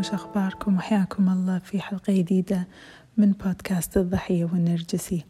[0.00, 2.68] وش أخباركم؟ وحياكم الله في حلقة جديدة
[3.16, 5.24] من بودكاست الضحية والنرجسي.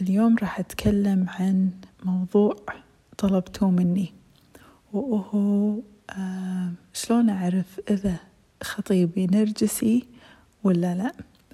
[0.00, 1.70] اليوم راح أتكلم عن
[2.04, 2.56] موضوع
[3.18, 4.12] طلبتوه مني.
[4.92, 5.78] وهو
[6.10, 8.16] آه شلون أعرف إذا
[8.62, 10.04] خطيبي نرجسي
[10.64, 11.12] ولا لا؟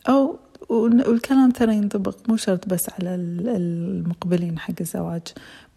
[0.08, 0.38] أو
[0.70, 5.22] والكلام ترى ينطبق مو شرط بس على المقبلين حق الزواج.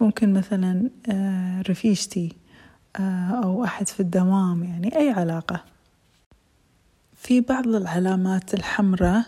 [0.01, 2.35] ممكن مثلا آه رفيجتي
[2.95, 5.74] آه أو أحد في الدوام يعني أي علاقة.
[7.25, 9.23] في بعض العلامات الحمراء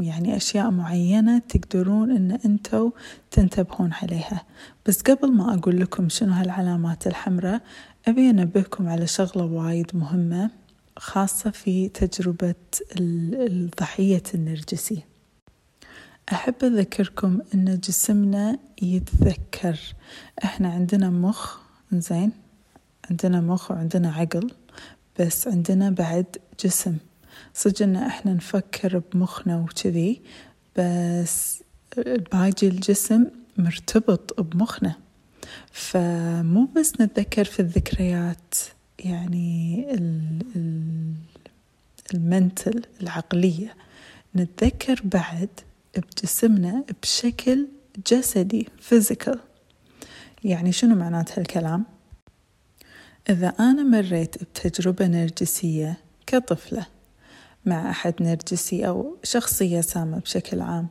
[0.00, 2.90] يعني أشياء معينة تقدرون أن أنتوا
[3.30, 4.42] تنتبهون عليها.
[4.86, 7.62] بس قبل ما أقول لكم شنو هالعلامات الحمراء
[8.08, 10.50] أبي أنبهكم على شغلة وايد مهمة
[10.96, 12.54] خاصة في تجربة
[13.00, 15.02] الضحية النرجسي.
[16.32, 19.80] أحب أذكركم أن جسمنا يتذكر.
[20.44, 21.58] إحنا عندنا مخ
[21.92, 22.32] زين
[23.10, 24.50] عندنا مخ وعندنا عقل.
[25.18, 26.26] بس عندنا بعد
[26.64, 26.96] جسم.
[27.54, 30.20] صدق إن إحنا نفكر بمخنا وكذي
[30.76, 31.62] بس
[32.32, 34.94] باقي الجسم مرتبط بمخنا.
[35.72, 38.54] فمو بس نتذكر في الذكريات
[38.98, 39.86] يعني
[42.14, 43.74] المنتل العقلية.
[44.36, 45.48] نتذكر بعد
[45.96, 47.66] بجسمنا بشكل
[48.12, 49.38] جسدي فيزيكال
[50.44, 51.84] يعني شنو معنات هالكلام
[53.30, 55.96] إذا أنا مريت بتجربة نرجسية
[56.26, 56.86] كطفلة
[57.66, 60.88] مع أحد نرجسي أو شخصية سامة بشكل عام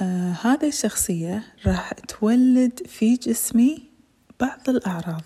[0.00, 3.82] آه هذه الشخصية راح تولد في جسمي
[4.40, 5.22] بعض الأعراض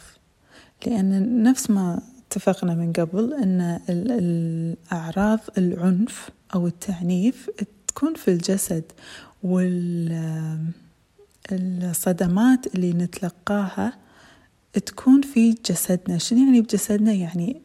[0.86, 7.50] لأن نفس ما اتفقنا من قبل أن الأعراض العنف أو التعنيف
[7.86, 8.84] تكون في الجسد
[11.50, 14.03] والصدمات اللي نتلقاها
[14.78, 16.18] تكون في جسدنا.
[16.18, 17.62] شنو يعني بجسدنا؟ يعني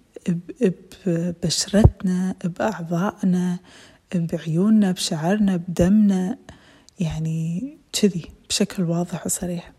[1.05, 3.59] ببشرتنا بأعضائنا
[4.15, 6.37] بعيوننا بشعرنا بدمنا
[6.99, 9.71] يعني كذي بشكل واضح وصريح.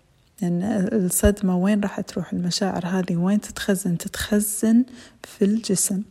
[0.43, 0.62] لأن
[0.93, 4.84] الصدمة وين راح تروح؟ المشاعر هذه وين تتخزن؟ تتخزن
[5.22, 6.03] في الجسم.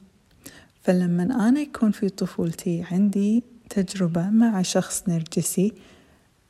[0.83, 5.73] فلما أنا يكون في طفولتي عندي تجربة مع شخص نرجسي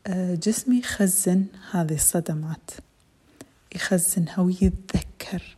[0.08, 2.72] آه، جسمي يخزن هذه الصدمات.
[3.76, 5.58] يخزنها ويتذكر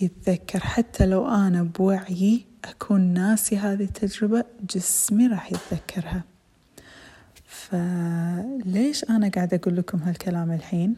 [0.00, 0.60] يتذكر.
[0.60, 4.44] حتى لو أنا بوعي أكون ناسي هذه التجربة
[4.74, 6.24] جسمي راح يتذكرها.
[7.46, 10.96] فليش أنا قاعدة أقول لكم هالكلام الحين؟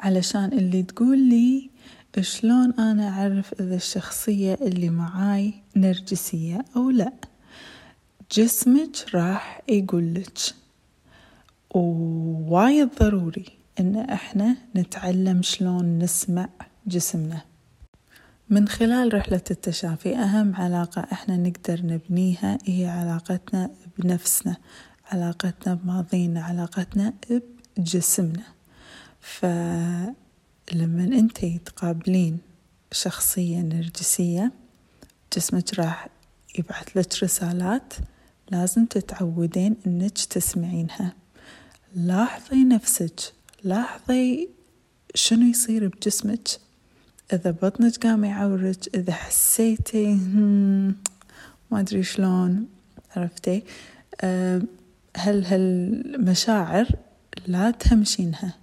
[0.00, 1.70] علشان اللي تقول لي
[2.20, 7.12] شلون أنا أعرف إذا الشخصية اللي معاي نرجسية أو لا.
[8.32, 10.38] جسمك راح يقولك.
[11.70, 13.63] ووايد ضروري.
[13.80, 16.48] إن إحنا نتعلم شلون نسمع
[16.86, 17.40] جسمنا.
[18.50, 24.56] من خلال رحلة التشافي أهم علاقة إحنا نقدر نبنيها هي علاقتنا بنفسنا
[25.12, 27.14] علاقتنا بماضينا علاقتنا
[27.78, 28.42] بجسمنا.
[29.20, 30.14] فلما
[31.04, 32.38] أنتي تقابلين
[32.92, 34.52] شخصية نرجسية
[35.36, 36.08] جسمك راح
[36.58, 37.94] يبعث لك رسالات
[38.50, 41.12] لازم تتعودين إنك تسمعينها.
[41.94, 43.20] لاحظي نفسك
[43.64, 44.48] لاحظي
[45.14, 46.48] شنو يصير بجسمك؟
[47.32, 50.14] إذا بطنك قام يعورك إذا حسيتي
[51.70, 52.66] ما أدري شلون
[53.16, 53.62] عرفتي؟
[55.16, 56.88] هل هالمشاعر
[57.46, 58.54] لا تهمشينها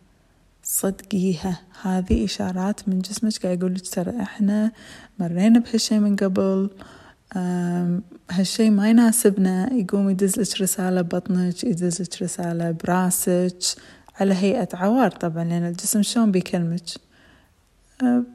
[0.64, 1.60] صدقيها.
[1.82, 4.72] هذه إشارات من جسمك قاعد يقول لك ترى إحنا
[5.20, 6.70] مرينا بهالشي من قبل
[8.32, 9.74] هالشي ما يناسبنا.
[9.74, 13.60] يقوم يدز لك رسالة ببطنك يدز لك رسالة براسك
[14.20, 16.84] على هيئة عوار طبعا لأن الجسم شلون بيكلمك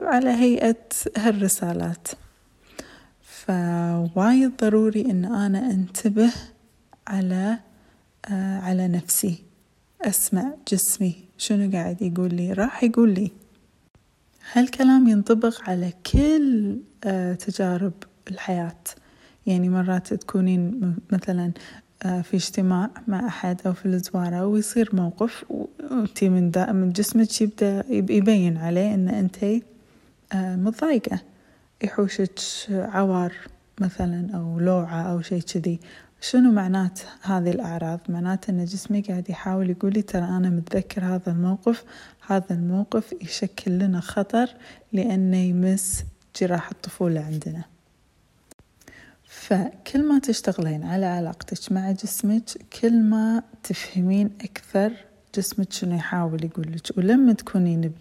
[0.01, 0.85] على هيئة
[1.17, 2.07] هالرسالات.
[3.21, 6.33] فوايد ضروري إن أنا أنتبه
[7.07, 7.59] على
[8.29, 9.43] آه، على نفسي
[10.01, 11.15] أسمع جسمي.
[11.37, 13.31] شنو قاعد يقول لي؟ راح يقول لي.
[14.53, 17.93] هالكلام ينطبق على كل آه، تجارب
[18.31, 18.83] الحياة.
[19.45, 21.51] يعني مرات تكونين مثلا آه،
[22.01, 28.57] في اجتماع مع أحد أو في الزوارة ويصير موقف وأنتي من من جسمك يبدأ يبين
[28.57, 29.63] عليه أن أنتي
[30.33, 31.19] آه، متضايقة.
[31.83, 32.39] يحوشك
[32.69, 33.33] عوار
[33.81, 35.79] مثلا أو لوعة أو شيء كذي.
[36.21, 41.31] شنو معنات هذه الأعراض؟ معناته أن جسمي قاعد يحاول يقول لي ترى أنا متذكر هذا
[41.31, 41.83] الموقف
[42.27, 44.49] هذا الموقف يشكل لنا خطر
[44.93, 46.03] لأنه يمس
[46.41, 47.63] جراح الطفولة عندنا.
[49.47, 52.43] فكل ما تشتغلين على علاقتك مع جسمك
[52.81, 54.91] كل ما تفهمين أكثر
[55.35, 56.97] جسمك شنو يحاول يقول لك.
[56.97, 57.91] ولما تكونين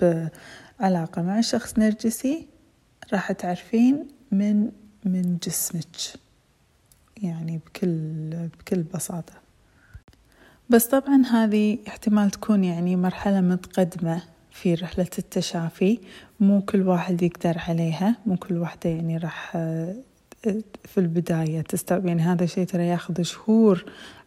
[0.00, 2.46] بعلاقة مع شخص نرجسي
[3.12, 4.70] راح تعرفين من
[5.04, 5.96] من جسمك.
[7.22, 9.34] يعني بكل بكل بساطة.
[10.70, 16.00] بس طبعا هذه احتمال تكون يعني مرحلة متقدمة في رحلة التشافي.
[16.40, 19.56] مو كل واحد يقدر عليها مو كل واحدة يعني راح
[20.84, 23.84] في البداية تستوعب يعني هذا الشيء ترى ياخذ شهور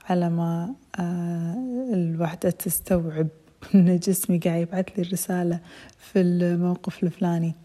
[0.09, 1.55] على ما آه،
[1.93, 3.27] الوحدة تستوعب
[3.75, 5.59] إن جسمي قاعد يبعث لي رسالة
[5.97, 7.55] في الموقف الفلاني.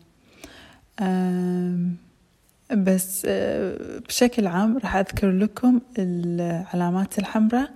[2.77, 7.71] بس آه، بشكل عام راح أذكر لكم العلامات الحمراء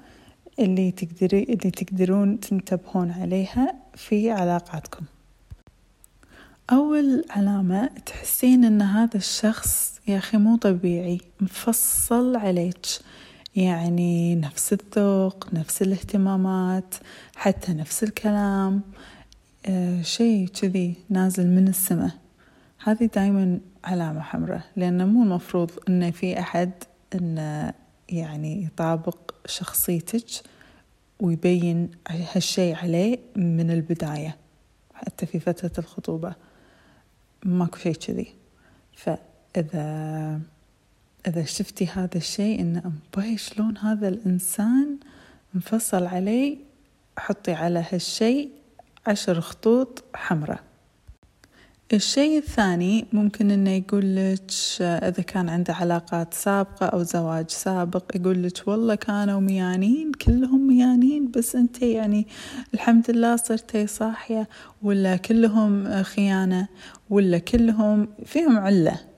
[0.59, 5.05] اللي تقدري اللي تقدرون تنتبهون عليها في علاقاتكم.
[6.73, 11.21] أول علامة تحسين إن هذا الشخص يا أخي مو طبيعي.
[11.41, 12.87] مفصل عليك.
[13.57, 16.95] يعني نفس الذوق نفس الاهتمامات
[17.37, 18.83] حتى نفس الكلام.
[19.67, 22.11] آه شيء كذي نازل من السماء.
[22.85, 26.71] هذه دايما علامة حمراء لأنه مو المفروض إن في أحد
[27.15, 27.75] إنه
[28.09, 30.27] يعني يطابق شخصيتك
[31.21, 34.37] ويبين هالشيء عليه من البداية
[34.95, 36.35] حتى في فترة الخطوبة.
[37.45, 38.35] ماكو شيء كذي.
[39.57, 44.99] إذا شفتي هذا الشيء إنه باي شلون هذا الإنسان
[45.55, 46.59] مفصل علي
[47.19, 48.51] حطي على هالشيء
[49.07, 50.61] عشر خطوط حمراء.
[51.93, 58.43] الشيء الثاني ممكن إنه يقول لك إذا كان عنده علاقات سابقة أو زواج سابق يقول
[58.43, 62.27] لك والله كانوا ميانين كلهم ميانين بس أنت يعني
[62.75, 64.49] الحمد لله صرتي صاحية
[64.83, 66.69] ولا كلهم خيانة
[67.11, 69.14] ولا كلهم فيهم علة.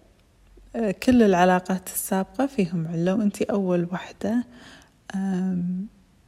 [0.77, 4.45] كل العلاقات السابقة فيهم علة وانت أول وحدة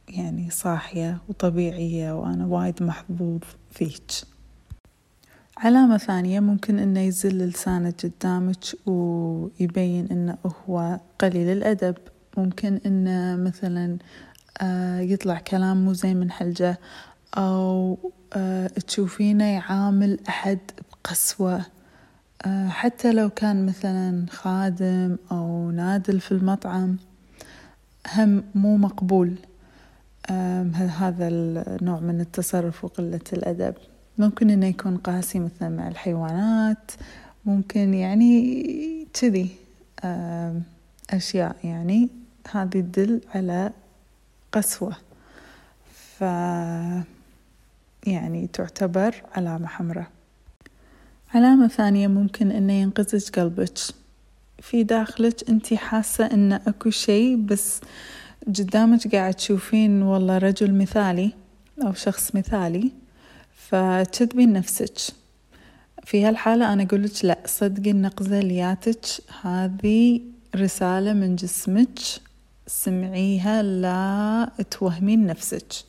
[0.09, 3.39] يعني صاحية وطبيعية وأنا وايد محظوظ
[3.71, 4.11] فيك.
[5.57, 10.37] علامة ثانية ممكن إنه يزل لسانه قدامك ويبين إنه
[10.67, 11.95] هو قليل الأدب.
[12.37, 13.97] ممكن إنه مثلا
[14.61, 16.79] آه، يطلع كلام مو زي من حلجة
[17.37, 17.97] أو
[18.33, 20.59] آه، تشوفينه يعامل أحد
[20.91, 21.55] بقسوة.
[21.55, 21.65] آه،
[22.69, 26.97] حتى لو كان مثلا خادم أو نادل في المطعم
[28.13, 29.35] هم مو مقبول.
[30.75, 33.73] هذا النوع من التصرف وقلة الأدب.
[34.17, 36.91] ممكن إنه يكون قاسي مثلا مع الحيوانات
[37.45, 39.49] ممكن يعني كذي.
[41.09, 42.09] أشياء يعني
[42.51, 43.71] هذه تدل على
[44.51, 44.95] قسوة.
[45.93, 46.21] ف
[48.07, 50.07] يعني تعتبر علامة حمراء.
[51.33, 53.77] علامة ثانية ممكن إنه ينقزج قلبك.
[54.61, 57.81] في داخلك أنت حاسة إن أكو شيء بس
[58.47, 61.31] قدامك قاعد تشوفين والله رجل مثالي
[61.83, 62.91] أو شخص مثالي
[63.55, 64.97] فتكذبين نفسك.
[66.03, 69.05] في هالحالة أنا أقول لك لا صدقي النقزة لياتك.
[69.41, 70.21] هذه
[70.55, 71.99] رسالة من جسمك
[72.67, 75.88] سمعيها لا توهمين نفسك.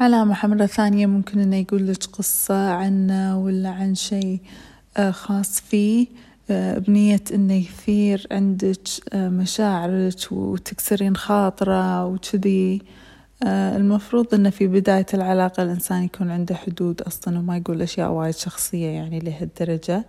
[0.00, 4.40] علامة حمراء ثانية ممكن إنه يقول لك قصة عنه ولا عن شيء
[4.96, 6.06] آه، خاص فيه.
[6.50, 8.78] آه، بنية إنه يثير عندك
[9.12, 12.82] آه، مشاعرك وتكسرين خاطرة وكذي.
[13.46, 18.86] المفروض أنه في بداية العلاقة الإنسان يكون عنده حدود أصلا وما يقول أشياء وايد شخصية
[18.88, 20.04] يعني لهالدرجة.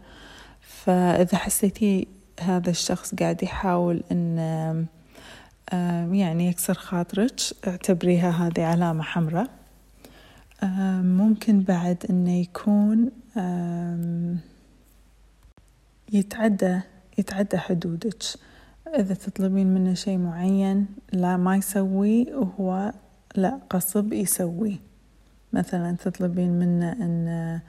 [0.61, 2.07] فإذا حسيتي
[2.39, 4.37] هذا الشخص قاعد يحاول أن
[6.13, 9.62] يعني يكسر خاطرك اعتبريها هذه علامة حمراء.
[11.01, 13.11] ممكن بعد أنه يكون
[16.13, 16.79] يتعدى
[17.17, 18.23] يتعدى حدودك.
[18.95, 22.93] إذا تطلبين منه شيء معين لا ما يسويه وهو
[23.35, 24.79] لا قصب يسوي.
[25.53, 27.59] مثلا تطلبين منه إن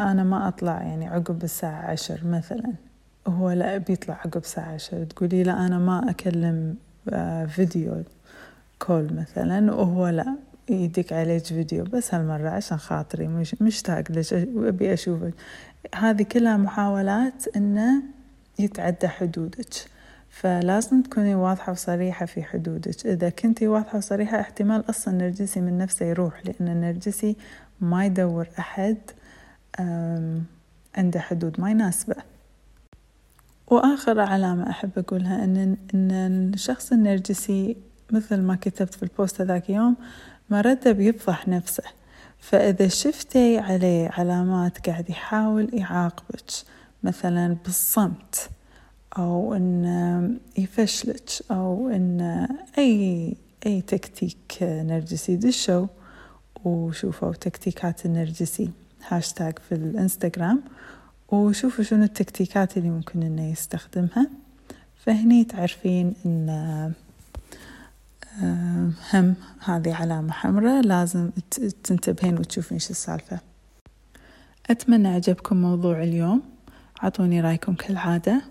[0.00, 2.72] أنا ما أطلع يعني عقب الساعة عشر مثلا.
[3.26, 5.04] هو لا بيطلع عقب الساعة عشر.
[5.04, 6.76] تقولي لا أنا ما أكلم
[7.08, 8.02] آه، فيديو
[8.78, 10.36] كول مثلا وهو لا.
[10.70, 15.34] يدق عليك فيديو بس هالمرة عشان خاطري مش مشتاق لك أبي أشوفك.
[15.94, 18.02] هذه كلها محاولات إنه
[18.58, 19.66] يتعدى حدودك.
[20.30, 23.06] فلازم تكوني واضحة وصريحة في حدودك.
[23.06, 27.36] إذا كنتي واضحة وصريحة احتمال أصلا النرجسي من نفسه يروح لأن النرجسي
[27.80, 28.96] ما يدور أحد
[30.94, 32.16] عنده حدود ما يناسبه.
[33.66, 36.10] وآخر علامة أحب أقولها إن إن
[36.54, 37.76] الشخص النرجسي
[38.10, 39.96] مثل ما كتبت في البوست ذاك يوم
[40.50, 41.82] مرده بيفضح نفسه.
[42.38, 46.50] فإذا شفتي عليه علامات قاعد يحاول يعاقبك
[47.02, 48.50] مثلا بالصمت
[49.18, 52.46] أو إن يفشلك أو إن
[52.78, 53.34] أي
[53.66, 55.86] أي تكتيك نرجسي دشوا
[56.64, 58.70] وشوفوا تكتيكات النرجسي
[59.08, 60.62] هاشتاج في الإنستغرام
[61.28, 64.30] وشوفوا شنو التكتيكات اللي ممكن إنه يستخدمها.
[64.96, 66.92] فهني تعرفين إن
[69.14, 70.82] هم هذه علامة حمراء.
[70.82, 71.30] لازم
[71.84, 73.40] تنتبهين وتشوفين شو السالفة.
[74.70, 76.42] أتمنى عجبكم موضوع اليوم.
[77.02, 78.42] عطوني رأيكم كالعادة.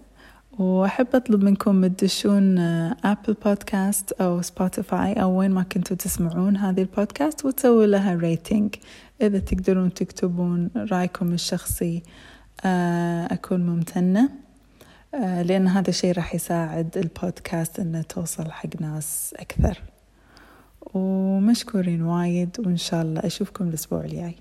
[0.59, 7.45] وأحب أطلب منكم تدشون Apple Podcast أو Spotify أو وين ما كنتوا تسمعون هذه البودكاست
[7.45, 8.75] وتسووا لها rating
[9.21, 12.03] إذا تقدرون تكتبون رأيكم الشخصي
[12.65, 14.23] آه، أكون ممتنة.
[14.23, 14.46] آه،
[15.17, 19.81] لأن هذا الشيء راح يساعد البودكاست أنه توصل حق ناس أكثر.
[20.93, 24.35] ومشكورين وايد وإن شاء الله أشوفكم الأسبوع الجاي.